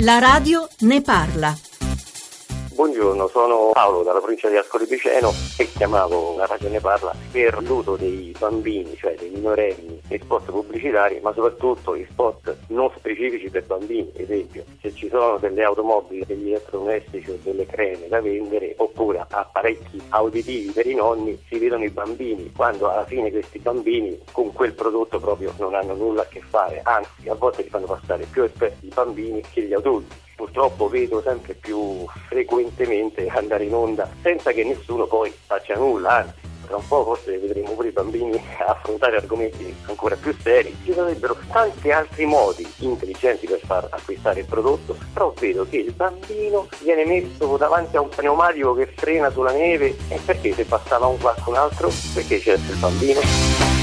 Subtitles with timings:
[0.00, 1.56] La radio ne parla.
[2.82, 7.62] Buongiorno, sono Paolo dalla provincia di Ascoli Piceno e chiamavo la Radio Ne Parla per
[7.62, 13.48] l'uso dei bambini, cioè dei minorenni, nei spot pubblicitari, ma soprattutto i spot non specifici
[13.50, 14.10] per bambini.
[14.16, 20.02] Esempio, se ci sono delle automobili, degli elettrodomestici o delle creme da vendere, oppure apparecchi
[20.08, 24.72] auditivi per i nonni, si vedono i bambini, quando alla fine questi bambini con quel
[24.72, 28.42] prodotto proprio non hanno nulla a che fare, anzi a volte li fanno passare più
[28.42, 34.50] esperti i bambini che gli adulti purtroppo vedo sempre più frequentemente andare in onda senza
[34.50, 39.18] che nessuno poi faccia nulla, anzi tra un po' forse vedremo pure i bambini affrontare
[39.18, 40.76] argomenti ancora più seri.
[40.84, 45.92] Ci sarebbero tanti altri modi intelligenti per far acquistare il prodotto, però vedo che il
[45.92, 51.06] bambino viene messo davanti a un pneumatico che frena sulla neve e perché se passava
[51.06, 51.88] un qualcun altro?
[52.14, 53.81] Perché c'è il bambino?